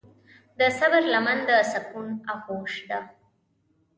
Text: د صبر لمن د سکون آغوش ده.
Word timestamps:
د 0.59 0.61
صبر 0.77 1.03
لمن 1.13 1.37
د 1.49 1.51
سکون 1.71 2.07
آغوش 2.33 2.73
ده. 2.89 2.99